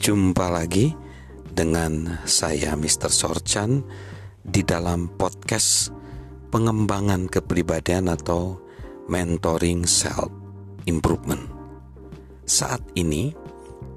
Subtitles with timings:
[0.00, 0.96] Jumpa lagi
[1.52, 3.12] dengan saya Mr.
[3.12, 3.84] Sorchan
[4.40, 5.92] di dalam podcast
[6.48, 8.56] pengembangan kepribadian atau
[9.12, 10.32] mentoring self
[10.88, 11.44] improvement.
[12.48, 13.36] Saat ini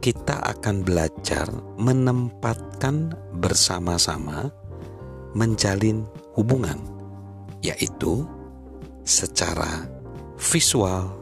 [0.03, 1.47] kita akan belajar
[1.79, 4.51] menempatkan bersama-sama
[5.31, 6.03] menjalin
[6.35, 6.83] hubungan
[7.63, 8.27] yaitu
[9.07, 9.87] secara
[10.35, 11.15] visual,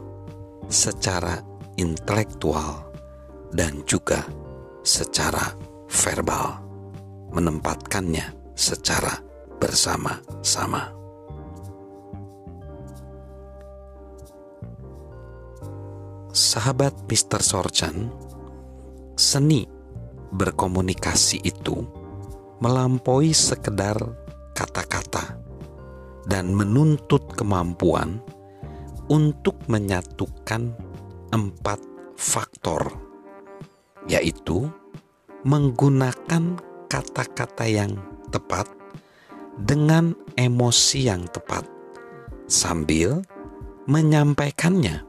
[0.66, 1.38] secara
[1.78, 2.82] intelektual
[3.54, 4.26] dan juga
[4.82, 5.54] secara
[5.86, 6.58] verbal,
[7.30, 9.14] menempatkannya secara
[9.62, 10.90] bersama-sama.
[16.32, 17.40] Sahabat Mr.
[17.44, 18.08] Sorchan,
[19.14, 19.68] seni
[20.32, 21.84] berkomunikasi itu
[22.62, 23.98] melampaui sekedar
[24.56, 25.36] kata-kata
[26.24, 28.22] dan menuntut kemampuan
[29.10, 30.72] untuk menyatukan
[31.34, 31.80] empat
[32.16, 33.01] faktor
[34.10, 34.70] yaitu
[35.42, 37.98] menggunakan kata-kata yang
[38.30, 38.66] tepat
[39.60, 41.68] dengan emosi yang tepat,
[42.48, 43.20] sambil
[43.84, 45.04] menyampaikannya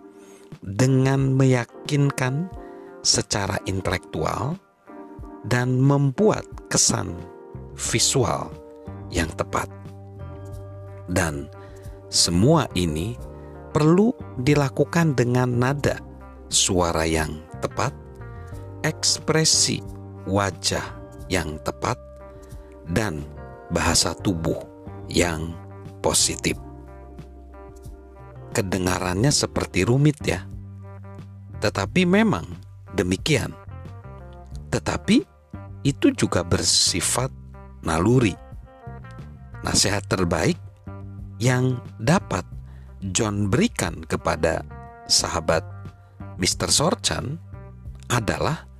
[0.63, 2.51] dengan meyakinkan
[3.03, 4.55] secara intelektual
[5.47, 7.15] dan membuat kesan
[7.75, 8.51] visual
[9.11, 9.67] yang tepat.
[11.11, 11.51] Dan
[12.07, 13.19] semua ini
[13.75, 15.99] perlu dilakukan dengan nada
[16.47, 17.91] suara yang tepat
[18.83, 19.79] ekspresi
[20.27, 20.83] wajah
[21.31, 21.95] yang tepat
[22.91, 23.23] dan
[23.71, 24.59] bahasa tubuh
[25.07, 25.55] yang
[26.03, 26.59] positif.
[28.53, 30.45] Kedengarannya seperti rumit ya.
[31.63, 32.45] Tetapi memang
[32.93, 33.55] demikian.
[34.69, 35.25] Tetapi
[35.87, 37.31] itu juga bersifat
[37.81, 38.35] naluri.
[39.63, 40.59] Nasihat terbaik
[41.39, 42.43] yang dapat
[43.15, 44.63] John berikan kepada
[45.07, 45.63] sahabat
[46.37, 46.67] Mr.
[46.71, 47.39] Sorchan
[48.11, 48.72] adalah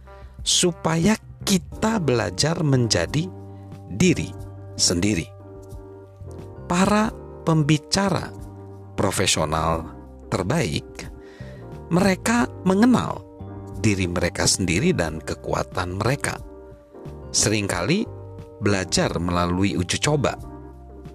[0.44, 1.16] supaya
[1.48, 3.28] kita belajar menjadi
[3.92, 4.30] diri
[4.76, 5.28] sendiri.
[6.68, 7.12] Para
[7.44, 8.32] pembicara
[8.96, 9.88] profesional
[10.32, 10.88] terbaik,
[11.92, 13.24] mereka mengenal
[13.84, 16.40] diri mereka sendiri dan kekuatan mereka.
[17.36, 18.08] Seringkali
[18.64, 20.40] belajar melalui uji coba,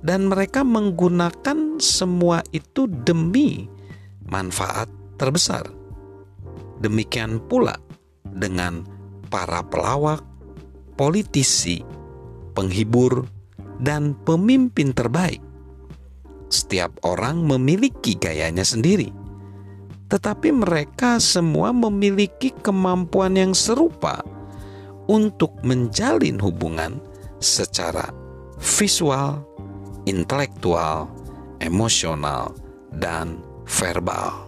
[0.05, 3.65] dan mereka menggunakan semua itu demi
[4.29, 4.87] manfaat
[5.17, 5.65] terbesar.
[6.79, 7.75] Demikian pula
[8.23, 8.98] dengan
[9.29, 10.25] para pelawak,
[10.97, 11.85] politisi,
[12.57, 13.29] penghibur,
[13.79, 15.39] dan pemimpin terbaik.
[16.49, 19.13] Setiap orang memiliki gayanya sendiri,
[20.09, 24.25] tetapi mereka semua memiliki kemampuan yang serupa
[25.07, 26.97] untuk menjalin hubungan
[27.39, 28.09] secara
[28.57, 29.45] visual,
[30.09, 31.07] intelektual,
[31.61, 32.57] emosional,
[32.97, 34.48] dan verbal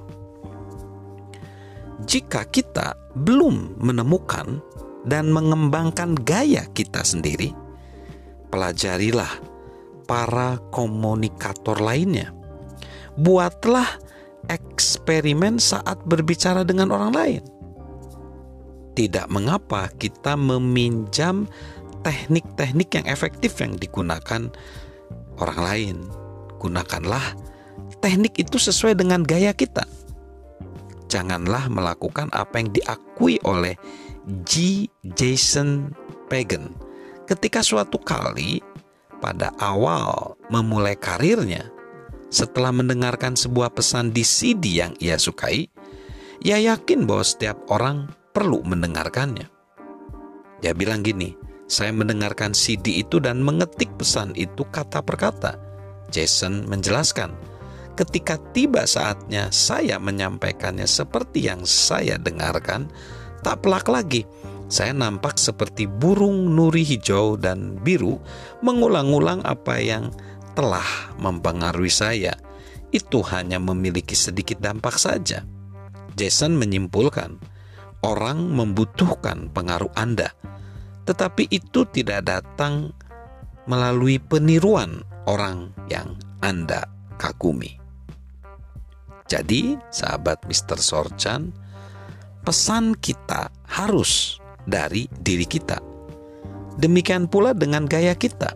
[2.07, 4.61] jika kita belum menemukan
[5.09, 7.53] dan mengembangkan gaya kita sendiri,
[8.53, 9.31] pelajarilah
[10.05, 12.35] para komunikator lainnya.
[13.21, 13.89] Buatlah
[14.49, 17.43] eksperimen saat berbicara dengan orang lain.
[18.97, 21.47] Tidak mengapa kita meminjam
[22.03, 24.51] teknik-teknik yang efektif yang digunakan
[25.39, 25.97] orang lain.
[26.61, 27.37] Gunakanlah
[28.05, 29.85] teknik itu sesuai dengan gaya kita
[31.11, 33.75] janganlah melakukan apa yang diakui oleh
[34.47, 34.87] G.
[35.03, 35.91] Jason
[36.31, 36.71] Pagan
[37.27, 38.63] ketika suatu kali
[39.19, 41.69] pada awal memulai karirnya
[42.31, 45.67] setelah mendengarkan sebuah pesan di CD yang ia sukai,
[46.47, 49.51] ia yakin bahwa setiap orang perlu mendengarkannya.
[50.63, 51.35] Dia bilang gini,
[51.67, 55.53] saya mendengarkan CD itu dan mengetik pesan itu kata per kata.
[56.11, 57.35] Jason menjelaskan,
[58.01, 62.89] ketika tiba saatnya saya menyampaikannya seperti yang saya dengarkan,
[63.45, 64.25] tak pelak lagi.
[64.73, 68.17] Saya nampak seperti burung nuri hijau dan biru
[68.65, 70.09] mengulang-ulang apa yang
[70.57, 70.87] telah
[71.21, 72.33] mempengaruhi saya.
[72.89, 75.45] Itu hanya memiliki sedikit dampak saja.
[76.17, 77.37] Jason menyimpulkan,
[78.07, 80.33] orang membutuhkan pengaruh Anda,
[81.05, 82.95] tetapi itu tidak datang
[83.67, 86.87] melalui peniruan orang yang Anda
[87.19, 87.80] kagumi.
[89.31, 90.83] Jadi, sahabat Mr.
[90.83, 91.55] Sorchan,
[92.43, 95.79] pesan kita harus dari diri kita.
[96.83, 98.51] Demikian pula dengan gaya kita.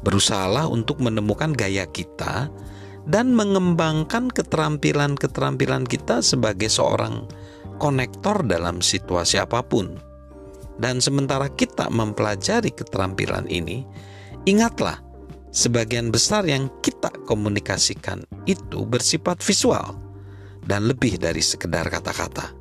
[0.00, 2.48] Berusahalah untuk menemukan gaya kita
[3.04, 7.28] dan mengembangkan keterampilan-keterampilan kita sebagai seorang
[7.76, 10.00] konektor dalam situasi apa pun.
[10.80, 13.84] Dan sementara kita mempelajari keterampilan ini,
[14.48, 14.96] ingatlah
[15.52, 19.96] sebagian besar yang kita komunikasikan itu bersifat visual
[20.64, 22.52] dan lebih dari sekedar kata-kata.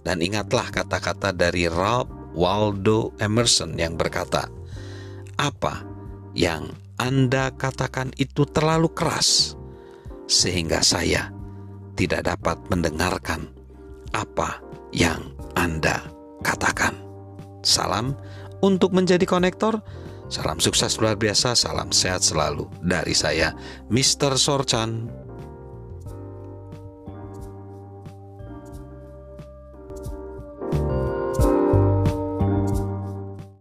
[0.00, 4.48] Dan ingatlah kata-kata dari Ralph Waldo Emerson yang berkata,
[5.36, 5.84] "Apa
[6.32, 9.56] yang Anda katakan itu terlalu keras
[10.24, 11.28] sehingga saya
[11.96, 13.52] tidak dapat mendengarkan
[14.16, 14.60] apa
[14.92, 16.00] yang Anda
[16.40, 16.96] katakan."
[17.60, 18.16] Salam
[18.64, 19.84] untuk menjadi konektor.
[20.30, 23.50] Salam sukses luar biasa, salam sehat selalu dari saya,
[23.90, 24.38] Mr.
[24.38, 25.10] Sorchan.